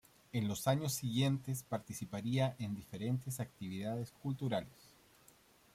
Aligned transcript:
En 0.33 0.47
los 0.47 0.67
años 0.67 0.93
siguientes 0.95 1.61
participaría 1.61 2.55
en 2.57 2.73
diferentes 2.73 3.39
actividades 3.39 4.09
culturales. 4.11 4.95